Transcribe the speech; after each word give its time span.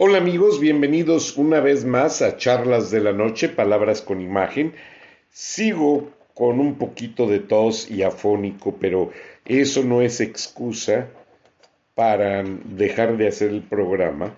Hola 0.00 0.18
amigos, 0.18 0.60
bienvenidos 0.60 1.36
una 1.36 1.58
vez 1.58 1.84
más 1.84 2.22
a 2.22 2.36
Charlas 2.36 2.92
de 2.92 3.00
la 3.00 3.10
Noche, 3.10 3.48
Palabras 3.48 4.00
con 4.00 4.20
Imagen. 4.20 4.72
Sigo 5.28 6.12
con 6.34 6.60
un 6.60 6.78
poquito 6.78 7.26
de 7.26 7.40
tos 7.40 7.90
y 7.90 8.04
afónico, 8.04 8.76
pero 8.78 9.10
eso 9.44 9.82
no 9.82 10.00
es 10.00 10.20
excusa 10.20 11.08
para 11.96 12.44
dejar 12.44 13.16
de 13.16 13.26
hacer 13.26 13.50
el 13.50 13.62
programa 13.64 14.36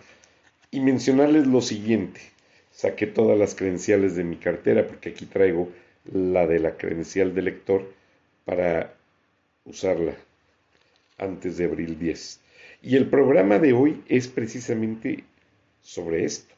y 0.70 0.80
mencionarles 0.80 1.46
lo 1.46 1.60
siguiente. 1.60 2.22
Saqué 2.70 3.06
todas 3.06 3.38
las 3.38 3.54
credenciales 3.54 4.16
de 4.16 4.24
mi 4.24 4.36
cartera 4.36 4.86
porque 4.86 5.10
aquí 5.10 5.26
traigo 5.26 5.68
la 6.10 6.46
de 6.46 6.58
la 6.58 6.78
credencial 6.78 7.34
de 7.34 7.42
lector 7.42 7.92
para 8.46 8.94
usarla 9.66 10.14
antes 11.18 11.58
de 11.58 11.66
abril 11.66 11.98
10. 11.98 12.40
Y 12.82 12.96
el 12.96 13.10
programa 13.10 13.58
de 13.58 13.74
hoy 13.74 14.02
es 14.08 14.26
precisamente 14.26 15.24
sobre 15.82 16.24
esto. 16.24 16.54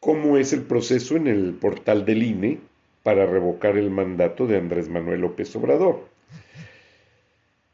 ¿Cómo 0.00 0.38
es 0.38 0.52
el 0.52 0.62
proceso 0.62 1.16
en 1.16 1.26
el 1.26 1.54
portal 1.54 2.04
del 2.04 2.22
INE 2.22 2.60
para 3.02 3.26
revocar 3.26 3.76
el 3.76 3.90
mandato 3.90 4.46
de 4.46 4.56
Andrés 4.56 4.88
Manuel 4.88 5.22
López 5.22 5.54
Obrador? 5.56 6.06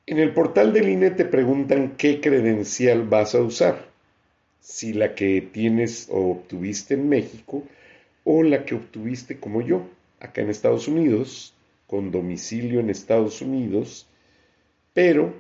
En 0.07 0.19
el 0.19 0.33
portal 0.33 0.73
del 0.73 0.89
INE 0.89 1.11
te 1.11 1.25
preguntan 1.25 1.97
qué 1.97 2.21
credencial 2.21 3.03
vas 3.03 3.35
a 3.35 3.41
usar, 3.41 3.87
si 4.61 4.93
la 4.93 5.15
que 5.15 5.41
tienes 5.41 6.09
o 6.11 6.31
obtuviste 6.31 6.95
en 6.95 7.09
México 7.09 7.63
o 8.25 8.43
la 8.43 8.65
que 8.65 8.75
obtuviste 8.75 9.39
como 9.39 9.61
yo, 9.61 9.87
acá 10.21 10.41
en 10.41 10.51
Estados 10.51 10.89
Unidos, 10.89 11.55
con 11.87 12.11
domicilio 12.11 12.81
en 12.81 12.91
Estados 12.91 13.43
Unidos, 13.43 14.07
pero 14.95 15.35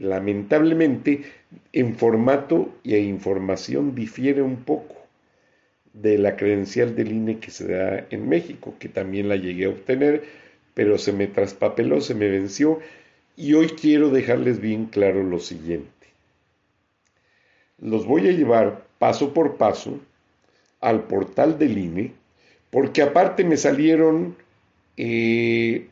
lamentablemente 0.00 1.22
en 1.72 1.94
formato 1.94 2.70
e 2.84 2.98
información 2.98 3.94
difiere 3.94 4.40
un 4.42 4.56
poco 4.64 4.96
de 5.92 6.16
la 6.16 6.36
credencial 6.36 6.96
del 6.96 7.12
INE 7.12 7.38
que 7.38 7.50
se 7.50 7.68
da 7.68 8.06
en 8.10 8.28
México, 8.28 8.74
que 8.78 8.88
también 8.88 9.28
la 9.28 9.36
llegué 9.36 9.66
a 9.66 9.70
obtener, 9.70 10.24
pero 10.72 10.96
se 10.96 11.12
me 11.12 11.26
traspapeló, 11.26 12.00
se 12.00 12.14
me 12.14 12.28
venció, 12.28 12.80
y 13.36 13.52
hoy 13.52 13.68
quiero 13.68 14.08
dejarles 14.08 14.60
bien 14.60 14.86
claro 14.86 15.22
lo 15.22 15.38
siguiente. 15.38 15.90
Los 17.78 18.06
voy 18.06 18.28
a 18.28 18.32
llevar 18.32 18.86
paso 18.98 19.34
por 19.34 19.56
paso 19.56 20.00
al 20.80 21.04
portal 21.04 21.58
del 21.58 21.76
INE, 21.76 22.12
porque 22.70 23.02
aparte 23.02 23.44
me 23.44 23.58
salieron 23.58 24.36
eh, 24.96 25.88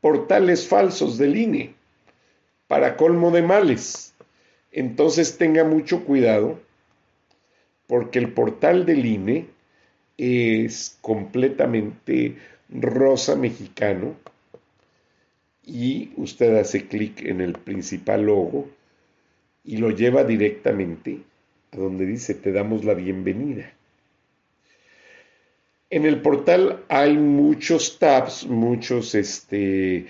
portales 0.00 0.66
falsos 0.66 1.18
del 1.18 1.36
INE 1.36 1.75
para 2.68 2.96
colmo 2.96 3.30
de 3.30 3.42
males. 3.42 4.14
Entonces 4.72 5.38
tenga 5.38 5.64
mucho 5.64 6.04
cuidado 6.04 6.58
porque 7.86 8.18
el 8.18 8.32
portal 8.32 8.84
del 8.84 9.06
INE 9.06 9.46
es 10.18 10.98
completamente 11.00 12.36
rosa 12.68 13.36
mexicano 13.36 14.16
y 15.64 16.12
usted 16.16 16.56
hace 16.56 16.86
clic 16.86 17.22
en 17.22 17.40
el 17.40 17.52
principal 17.52 18.22
logo 18.22 18.68
y 19.64 19.78
lo 19.78 19.90
lleva 19.90 20.24
directamente 20.24 21.20
a 21.72 21.76
donde 21.76 22.06
dice 22.06 22.34
te 22.34 22.52
damos 22.52 22.84
la 22.84 22.94
bienvenida. 22.94 23.72
En 25.88 26.04
el 26.04 26.20
portal 26.20 26.84
hay 26.88 27.16
muchos 27.16 27.98
tabs, 27.98 28.46
muchos 28.46 29.14
este, 29.14 30.06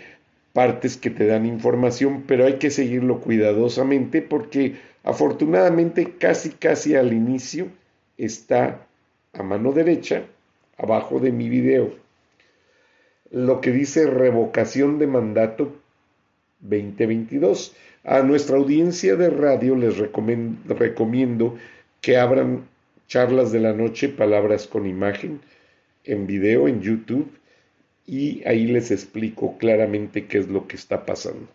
partes 0.56 0.96
que 0.96 1.10
te 1.10 1.26
dan 1.26 1.44
información, 1.44 2.24
pero 2.26 2.46
hay 2.46 2.54
que 2.54 2.70
seguirlo 2.70 3.20
cuidadosamente 3.20 4.22
porque 4.22 4.76
afortunadamente 5.04 6.14
casi 6.18 6.48
casi 6.48 6.94
al 6.94 7.12
inicio 7.12 7.68
está 8.16 8.80
a 9.34 9.42
mano 9.42 9.72
derecha, 9.72 10.22
abajo 10.78 11.20
de 11.20 11.30
mi 11.30 11.50
video, 11.50 11.92
lo 13.30 13.60
que 13.60 13.70
dice 13.70 14.06
revocación 14.06 14.98
de 14.98 15.06
mandato 15.06 15.76
2022. 16.60 17.76
A 18.04 18.22
nuestra 18.22 18.56
audiencia 18.56 19.14
de 19.14 19.28
radio 19.28 19.76
les 19.76 19.98
recomiendo 19.98 21.58
que 22.00 22.16
abran 22.16 22.66
charlas 23.08 23.52
de 23.52 23.60
la 23.60 23.74
noche, 23.74 24.08
palabras 24.08 24.66
con 24.66 24.86
imagen, 24.86 25.38
en 26.04 26.26
video 26.26 26.66
en 26.66 26.80
YouTube 26.80 27.30
y 28.06 28.46
ahí 28.46 28.66
les 28.66 28.90
explico 28.90 29.58
claramente 29.58 30.26
qué 30.26 30.38
es 30.38 30.48
lo 30.48 30.68
que 30.68 30.76
está 30.76 31.04
pasando. 31.04 31.48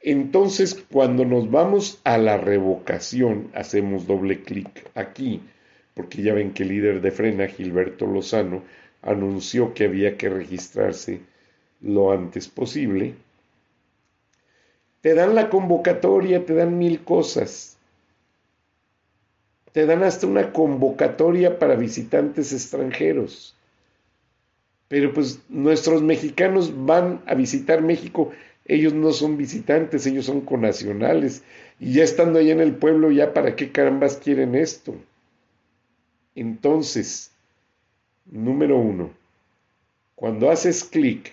Entonces, 0.00 0.84
cuando 0.90 1.24
nos 1.24 1.50
vamos 1.50 2.00
a 2.04 2.18
la 2.18 2.36
revocación, 2.36 3.50
hacemos 3.54 4.06
doble 4.06 4.42
clic 4.42 4.90
aquí, 4.94 5.40
porque 5.94 6.22
ya 6.22 6.34
ven 6.34 6.52
que 6.52 6.62
el 6.62 6.70
líder 6.70 7.00
de 7.00 7.10
Frena, 7.10 7.46
Gilberto 7.48 8.06
Lozano, 8.06 8.62
anunció 9.02 9.74
que 9.74 9.84
había 9.84 10.16
que 10.16 10.28
registrarse 10.28 11.20
lo 11.80 12.12
antes 12.12 12.48
posible. 12.48 13.14
Te 15.00 15.14
dan 15.14 15.34
la 15.34 15.50
convocatoria, 15.50 16.44
te 16.44 16.54
dan 16.54 16.78
mil 16.78 17.02
cosas. 17.04 17.76
Te 19.72 19.86
dan 19.86 20.02
hasta 20.02 20.26
una 20.26 20.52
convocatoria 20.52 21.58
para 21.58 21.74
visitantes 21.76 22.52
extranjeros 22.52 23.54
pero 24.94 25.12
pues 25.12 25.40
nuestros 25.48 26.02
mexicanos 26.02 26.72
van 26.86 27.20
a 27.26 27.34
visitar 27.34 27.82
México, 27.82 28.30
ellos 28.64 28.92
no 28.94 29.10
son 29.10 29.36
visitantes, 29.36 30.06
ellos 30.06 30.26
son 30.26 30.42
conacionales, 30.42 31.42
y 31.80 31.94
ya 31.94 32.04
estando 32.04 32.38
allá 32.38 32.52
en 32.52 32.60
el 32.60 32.76
pueblo, 32.76 33.10
ya 33.10 33.34
para 33.34 33.56
qué 33.56 33.72
carambas 33.72 34.18
quieren 34.18 34.54
esto. 34.54 34.94
Entonces, 36.36 37.32
número 38.24 38.78
uno, 38.78 39.10
cuando 40.14 40.48
haces 40.48 40.84
clic 40.84 41.32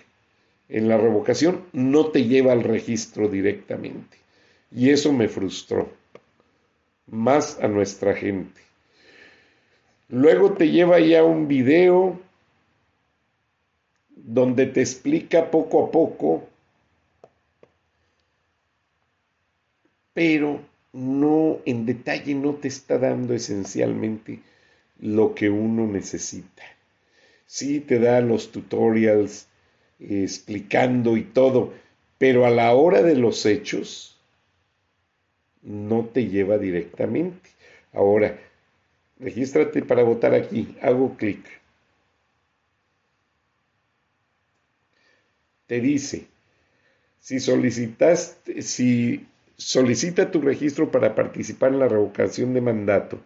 en 0.68 0.88
la 0.88 0.98
revocación, 0.98 1.62
no 1.72 2.06
te 2.06 2.24
lleva 2.24 2.50
al 2.50 2.64
registro 2.64 3.28
directamente. 3.28 4.16
Y 4.72 4.90
eso 4.90 5.12
me 5.12 5.28
frustró, 5.28 5.88
más 7.06 7.60
a 7.60 7.68
nuestra 7.68 8.12
gente. 8.16 8.60
Luego 10.08 10.54
te 10.54 10.68
lleva 10.68 10.98
ya 10.98 11.22
un 11.22 11.46
video 11.46 12.18
donde 14.24 14.66
te 14.66 14.80
explica 14.80 15.50
poco 15.50 15.86
a 15.86 15.90
poco, 15.90 16.48
pero 20.14 20.60
no 20.92 21.58
en 21.64 21.86
detalle 21.86 22.34
no 22.34 22.54
te 22.54 22.68
está 22.68 22.98
dando 22.98 23.34
esencialmente 23.34 24.40
lo 25.00 25.34
que 25.34 25.50
uno 25.50 25.86
necesita. 25.86 26.62
Sí 27.46 27.80
te 27.80 27.98
da 27.98 28.20
los 28.20 28.52
tutorials 28.52 29.48
explicando 29.98 31.16
y 31.16 31.22
todo, 31.22 31.72
pero 32.18 32.46
a 32.46 32.50
la 32.50 32.74
hora 32.74 33.02
de 33.02 33.16
los 33.16 33.44
hechos 33.46 34.18
no 35.62 36.04
te 36.06 36.26
lleva 36.28 36.58
directamente. 36.58 37.50
Ahora, 37.92 38.38
regístrate 39.18 39.82
para 39.82 40.02
votar 40.02 40.34
aquí, 40.34 40.76
hago 40.80 41.16
clic. 41.16 41.61
Te 45.72 45.80
dice, 45.80 46.26
si 47.18 47.40
solicitaste, 47.40 48.60
si 48.60 49.26
solicita 49.56 50.30
tu 50.30 50.42
registro 50.42 50.90
para 50.90 51.14
participar 51.14 51.72
en 51.72 51.78
la 51.78 51.88
revocación 51.88 52.52
de 52.52 52.60
mandato 52.60 53.22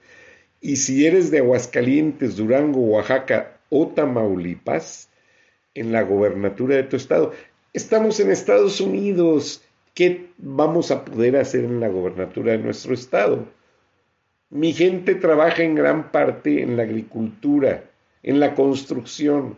Y 0.61 0.77
si 0.77 1.07
eres 1.09 1.33
de 1.33 1.39
Aguascalientes, 1.39 2.37
Durango, 2.37 2.79
Oaxaca 2.83 3.59
o 3.69 3.89
Tamaulipas, 3.89 5.09
en 5.75 5.91
la 5.91 6.03
gobernatura 6.03 6.77
de 6.77 6.85
tu 6.85 6.95
estado. 6.95 7.33
Estamos 7.73 8.21
en 8.21 8.31
Estados 8.31 8.81
Unidos. 8.81 9.65
¿Qué 9.93 10.27
vamos 10.39 10.93
a 10.93 11.05
poder 11.05 11.37
hacer 11.39 11.65
en 11.65 11.81
la 11.81 11.89
gobernatura 11.89 12.53
de 12.53 12.59
nuestro 12.59 12.95
estado? 12.95 13.45
Mi 14.51 14.73
gente 14.73 15.17
trabaja 15.17 15.65
en 15.65 15.75
gran 15.75 16.13
parte 16.13 16.63
en 16.63 16.77
la 16.77 16.85
agricultura, 16.85 17.83
en 18.23 18.39
la 18.39 18.55
construcción, 18.55 19.57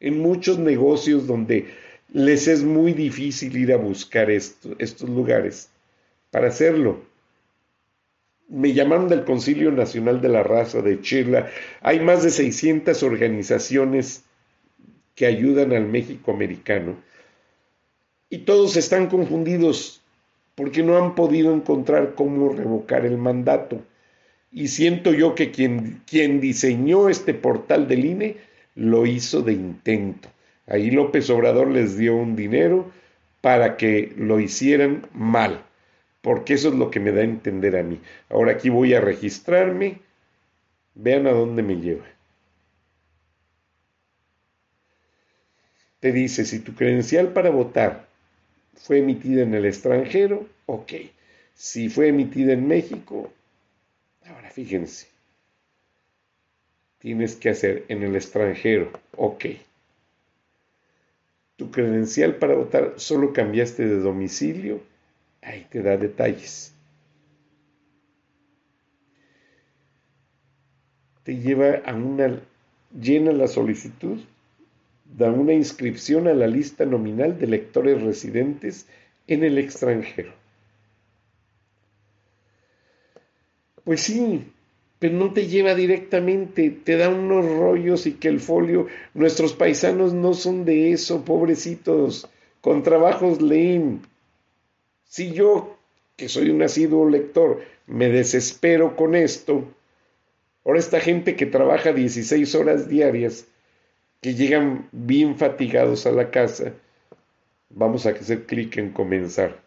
en 0.00 0.20
muchos 0.20 0.58
negocios 0.58 1.26
donde 1.26 1.66
les 2.12 2.48
es 2.48 2.62
muy 2.62 2.92
difícil 2.92 3.56
ir 3.56 3.72
a 3.72 3.76
buscar 3.76 4.30
estos 4.30 5.08
lugares 5.08 5.70
para 6.30 6.48
hacerlo. 6.48 7.02
Me 8.48 8.72
llamaron 8.72 9.08
del 9.08 9.24
Concilio 9.24 9.70
Nacional 9.70 10.22
de 10.22 10.28
la 10.30 10.42
Raza 10.42 10.80
de 10.80 11.00
Chile. 11.02 11.44
Hay 11.82 12.00
más 12.00 12.22
de 12.22 12.30
600 12.30 13.02
organizaciones 13.02 14.24
que 15.14 15.26
ayudan 15.26 15.72
al 15.72 15.86
México 15.86 16.32
americano. 16.32 16.96
Y 18.30 18.38
todos 18.38 18.76
están 18.76 19.08
confundidos 19.08 20.00
porque 20.54 20.82
no 20.82 20.96
han 20.96 21.14
podido 21.14 21.52
encontrar 21.52 22.14
cómo 22.14 22.52
revocar 22.52 23.04
el 23.04 23.18
mandato. 23.18 23.82
Y 24.50 24.68
siento 24.68 25.12
yo 25.12 25.34
que 25.34 25.50
quien, 25.50 26.02
quien 26.06 26.40
diseñó 26.40 27.08
este 27.10 27.34
portal 27.34 27.86
del 27.86 28.04
INE 28.04 28.36
lo 28.78 29.06
hizo 29.06 29.42
de 29.42 29.52
intento. 29.52 30.28
Ahí 30.66 30.90
López 30.90 31.28
Obrador 31.30 31.68
les 31.68 31.96
dio 31.98 32.14
un 32.14 32.36
dinero 32.36 32.90
para 33.40 33.76
que 33.76 34.12
lo 34.16 34.38
hicieran 34.38 35.06
mal, 35.12 35.64
porque 36.22 36.54
eso 36.54 36.68
es 36.68 36.74
lo 36.74 36.90
que 36.90 37.00
me 37.00 37.10
da 37.10 37.22
a 37.22 37.24
entender 37.24 37.76
a 37.76 37.82
mí. 37.82 38.00
Ahora 38.28 38.52
aquí 38.52 38.68
voy 38.68 38.94
a 38.94 39.00
registrarme, 39.00 39.98
vean 40.94 41.26
a 41.26 41.32
dónde 41.32 41.62
me 41.62 41.76
lleva. 41.76 42.04
Te 45.98 46.12
dice, 46.12 46.44
si 46.44 46.60
tu 46.60 46.74
credencial 46.74 47.32
para 47.32 47.50
votar 47.50 48.06
fue 48.74 48.98
emitida 48.98 49.42
en 49.42 49.54
el 49.54 49.66
extranjero, 49.66 50.46
ok. 50.66 50.92
Si 51.54 51.88
fue 51.88 52.08
emitida 52.08 52.52
en 52.52 52.68
México, 52.68 53.32
ahora 54.24 54.50
fíjense, 54.50 55.08
tienes 56.98 57.36
que 57.36 57.50
hacer 57.50 57.84
en 57.88 58.02
el 58.02 58.16
extranjero, 58.16 58.90
ok 59.16 59.46
tu 61.58 61.72
credencial 61.72 62.36
para 62.36 62.54
votar, 62.54 62.94
solo 62.98 63.32
cambiaste 63.32 63.84
de 63.84 63.98
domicilio, 63.98 64.80
ahí 65.42 65.66
te 65.68 65.82
da 65.82 65.96
detalles. 65.96 66.72
Te 71.24 71.36
lleva 71.36 71.82
a 71.84 71.94
una, 71.94 72.40
llena 72.98 73.32
la 73.32 73.48
solicitud, 73.48 74.20
da 75.04 75.32
una 75.32 75.52
inscripción 75.52 76.28
a 76.28 76.32
la 76.32 76.46
lista 76.46 76.86
nominal 76.86 77.36
de 77.40 77.46
electores 77.46 78.00
residentes 78.02 78.86
en 79.26 79.42
el 79.42 79.58
extranjero. 79.58 80.32
Pues 83.82 84.02
sí, 84.02 84.44
pero 84.98 85.14
no 85.14 85.32
te 85.32 85.46
lleva 85.46 85.74
directamente, 85.74 86.70
te 86.70 86.96
da 86.96 87.08
unos 87.08 87.44
rollos 87.44 88.06
y 88.06 88.14
que 88.14 88.28
el 88.28 88.40
folio, 88.40 88.86
nuestros 89.14 89.52
paisanos 89.52 90.12
no 90.12 90.34
son 90.34 90.64
de 90.64 90.92
eso, 90.92 91.24
pobrecitos, 91.24 92.28
con 92.60 92.82
trabajos 92.82 93.40
leen. 93.40 94.02
Si 95.04 95.32
yo, 95.32 95.78
que 96.16 96.28
soy 96.28 96.50
un 96.50 96.62
asiduo 96.62 97.08
lector, 97.08 97.62
me 97.86 98.08
desespero 98.08 98.96
con 98.96 99.14
esto, 99.14 99.64
ahora 100.64 100.80
esta 100.80 101.00
gente 101.00 101.36
que 101.36 101.46
trabaja 101.46 101.92
16 101.92 102.54
horas 102.56 102.88
diarias, 102.88 103.46
que 104.20 104.34
llegan 104.34 104.88
bien 104.90 105.36
fatigados 105.36 106.06
a 106.06 106.12
la 106.12 106.30
casa, 106.30 106.72
vamos 107.70 108.04
a 108.04 108.10
hacer 108.10 108.46
clic 108.46 108.76
en 108.78 108.90
comenzar. 108.90 109.60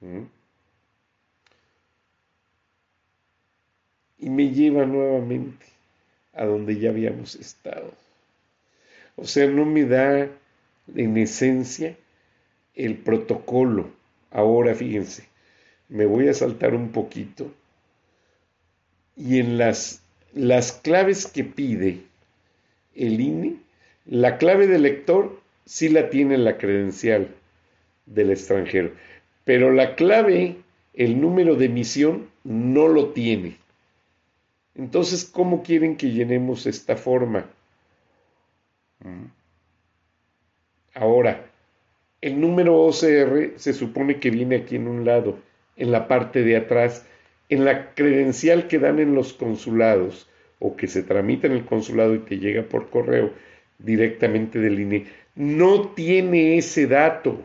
¿Mm? 0.00 0.35
Me 4.36 4.50
lleva 4.50 4.84
nuevamente 4.84 5.66
a 6.34 6.44
donde 6.44 6.78
ya 6.78 6.90
habíamos 6.90 7.34
estado. 7.34 7.92
O 9.16 9.24
sea, 9.24 9.46
no 9.46 9.64
me 9.64 9.84
da 9.84 10.28
en 10.94 11.16
esencia 11.16 11.96
el 12.74 12.96
protocolo. 12.98 13.90
Ahora 14.30 14.74
fíjense, 14.74 15.24
me 15.88 16.04
voy 16.04 16.28
a 16.28 16.34
saltar 16.34 16.74
un 16.74 16.90
poquito 16.90 17.50
y 19.16 19.38
en 19.38 19.56
las, 19.56 20.02
las 20.34 20.72
claves 20.72 21.26
que 21.26 21.42
pide 21.42 22.00
el 22.94 23.20
INE, 23.20 23.56
la 24.04 24.36
clave 24.36 24.66
del 24.66 24.82
lector 24.82 25.40
sí 25.64 25.88
la 25.88 26.10
tiene 26.10 26.36
la 26.36 26.58
credencial 26.58 27.34
del 28.04 28.30
extranjero, 28.30 28.92
pero 29.44 29.72
la 29.72 29.96
clave, 29.96 30.56
el 30.94 31.20
número 31.20 31.56
de 31.56 31.66
emisión, 31.66 32.28
no 32.44 32.88
lo 32.88 33.08
tiene. 33.10 33.56
Entonces, 34.76 35.24
¿cómo 35.24 35.62
quieren 35.62 35.96
que 35.96 36.10
llenemos 36.10 36.66
esta 36.66 36.96
forma? 36.96 37.46
Mm. 39.00 39.26
Ahora, 40.94 41.46
el 42.20 42.40
número 42.40 42.80
OCR 42.82 43.52
se 43.56 43.72
supone 43.72 44.18
que 44.18 44.30
viene 44.30 44.56
aquí 44.56 44.76
en 44.76 44.88
un 44.88 45.04
lado, 45.04 45.38
en 45.76 45.92
la 45.92 46.08
parte 46.08 46.42
de 46.42 46.56
atrás, 46.56 47.06
en 47.48 47.64
la 47.64 47.94
credencial 47.94 48.66
que 48.66 48.78
dan 48.78 48.98
en 48.98 49.14
los 49.14 49.32
consulados 49.32 50.28
o 50.58 50.76
que 50.76 50.86
se 50.86 51.02
tramita 51.02 51.46
en 51.46 51.52
el 51.52 51.64
consulado 51.64 52.14
y 52.14 52.20
que 52.20 52.38
llega 52.38 52.62
por 52.62 52.90
correo 52.90 53.32
directamente 53.78 54.58
del 54.58 54.80
INE. 54.80 55.06
No 55.34 55.90
tiene 55.90 56.56
ese 56.56 56.86
dato, 56.86 57.40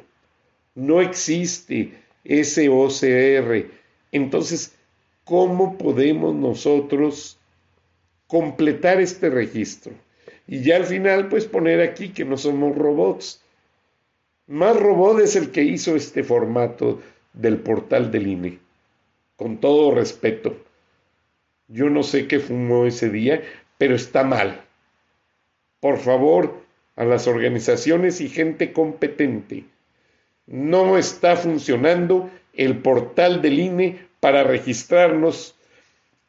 no 0.75 1.01
existe 1.01 1.93
ese 2.23 2.69
OCR. 2.69 3.69
Entonces, 4.11 4.75
cómo 5.31 5.77
podemos 5.77 6.35
nosotros 6.35 7.39
completar 8.27 8.99
este 8.99 9.29
registro. 9.29 9.93
Y 10.45 10.61
ya 10.61 10.75
al 10.75 10.83
final, 10.83 11.29
pues 11.29 11.45
poner 11.45 11.79
aquí 11.79 12.09
que 12.09 12.25
no 12.25 12.35
somos 12.35 12.75
robots. 12.75 13.41
Más 14.47 14.75
robot 14.75 15.21
es 15.21 15.37
el 15.37 15.51
que 15.51 15.63
hizo 15.63 15.95
este 15.95 16.25
formato 16.25 17.01
del 17.31 17.59
portal 17.59 18.11
del 18.11 18.27
INE. 18.27 18.59
Con 19.37 19.61
todo 19.61 19.95
respeto. 19.95 20.57
Yo 21.69 21.89
no 21.89 22.03
sé 22.03 22.27
qué 22.27 22.41
fumó 22.41 22.85
ese 22.85 23.09
día, 23.09 23.41
pero 23.77 23.95
está 23.95 24.25
mal. 24.25 24.65
Por 25.79 25.97
favor, 25.99 26.61
a 26.97 27.05
las 27.05 27.25
organizaciones 27.29 28.19
y 28.19 28.27
gente 28.27 28.73
competente. 28.73 29.63
No 30.45 30.97
está 30.97 31.37
funcionando 31.37 32.29
el 32.53 32.79
portal 32.79 33.41
del 33.41 33.59
INE 33.59 34.10
para 34.21 34.45
registrarnos. 34.45 35.55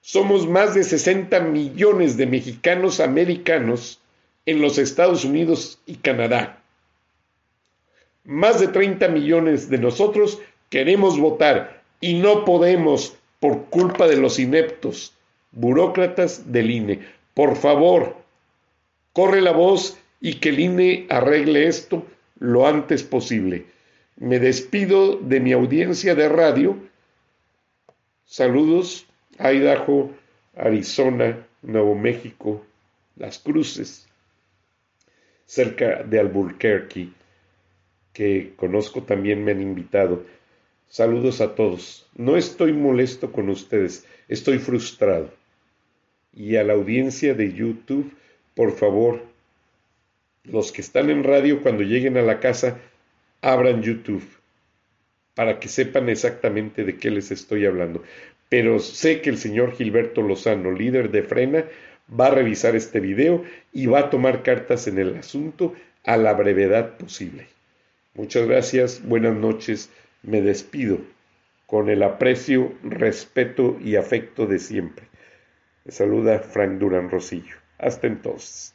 Somos 0.01 0.49
más 0.49 0.75
de 0.75 0.83
60 0.83 1.39
millones 1.41 2.17
de 2.17 2.27
mexicanos 2.27 2.99
americanos 2.99 4.01
en 4.47 4.61
los 4.61 4.79
Estados 4.79 5.25
Unidos 5.25 5.79
y 5.87 5.95
Canadá. 5.97 6.59
Más 8.25 8.59
de 8.59 8.67
30 8.67 9.07
millones 9.09 9.71
de 9.71 9.79
nosotros 9.79 10.41
queremos 10.71 11.21
votar 11.21 11.83
y 12.01 12.15
no 12.15 12.45
podemos 12.45 13.15
por 13.39 13.67
culpa 13.67 14.09
de 14.09 14.17
los 14.17 14.39
ineptos 14.41 15.13
burócratas 15.53 16.51
del 16.51 16.71
INE. 16.71 17.01
Por 17.35 17.57
favor, 17.57 18.17
corre 19.13 19.41
la 19.41 19.53
voz 19.53 19.99
y 20.21 20.35
que 20.35 20.49
el 20.49 20.61
INE 20.61 21.07
arregle 21.11 21.67
esto 21.67 22.05
lo 22.39 22.67
antes 22.67 23.03
posible. 23.03 23.67
Me 24.17 24.39
despido 24.39 25.17
de 25.17 25.41
mi 25.41 25.53
audiencia 25.53 26.15
de 26.15 26.29
radio 26.29 26.77
Saludos 28.33 29.07
a 29.37 29.53
Idaho, 29.53 30.11
Arizona, 30.57 31.47
Nuevo 31.61 31.95
México, 31.95 32.65
Las 33.17 33.39
Cruces, 33.39 34.09
cerca 35.45 36.03
de 36.03 36.19
Albuquerque, 36.19 37.11
que 38.15 38.55
conozco 38.57 39.03
también 39.03 39.45
me 39.45 39.53
han 39.53 39.61
invitado. 39.61 40.25
Saludos 40.89 41.43
a 41.43 41.55
todos. 41.55 42.07
No 42.15 42.39
estoy 42.39 42.73
molesto 42.73 43.31
con 43.33 43.51
ustedes, 43.51 44.07
estoy 44.29 44.59
frustrado. 44.59 45.29
Y 46.33 46.57
a 46.57 46.65
la 46.65 46.73
audiencia 46.73 47.35
de 47.35 47.53
YouTube, 47.53 48.15
por 48.55 48.73
favor, 48.73 49.21
los 50.45 50.73
que 50.73 50.81
están 50.81 51.11
en 51.11 51.23
radio 51.23 51.61
cuando 51.61 51.83
lleguen 51.83 52.17
a 52.17 52.23
la 52.23 52.41
casa, 52.41 52.79
abran 53.43 53.83
YouTube 53.83 54.27
para 55.35 55.61
que 55.61 55.69
sepan 55.69 56.09
exactamente 56.09 56.85
de 56.85 56.97
qué 56.97 57.11
les 57.11 57.31
estoy 57.31 57.67
hablando. 57.67 58.03
Pero 58.49 58.79
sé 58.79 59.21
que 59.21 59.31
el 59.31 59.39
señor 59.39 59.73
Gilberto 59.73 60.23
Lozano, 60.23 60.73
líder 60.73 61.11
de 61.11 61.23
Frena, 61.23 61.65
va 62.09 62.27
a 62.27 62.35
revisar 62.35 62.77
este 62.77 63.01
video 63.01 63.45
y 63.73 63.87
va 63.87 64.01
a 64.01 64.11
tomar 64.11 64.43
cartas 64.43 64.87
en 64.87 64.99
el 64.99 65.17
asunto 65.17 65.75
a 66.05 66.17
la 66.17 66.35
brevedad 66.35 66.97
posible. 66.99 67.47
Muchas 68.15 68.47
gracias, 68.47 69.03
buenas 69.03 69.35
noches, 69.35 69.91
me 70.23 70.43
despido 70.43 70.99
con 71.67 71.89
el 71.89 72.03
aprecio, 72.03 72.75
respeto 72.83 73.79
y 73.81 73.97
afecto 73.97 74.47
de 74.47 74.59
siempre. 74.59 75.07
Le 75.85 75.93
saluda 75.93 76.41
Frank 76.41 76.73
Durán 76.73 77.09
Rosillo. 77.09 77.57
Hasta 77.79 78.07
entonces. 78.07 78.75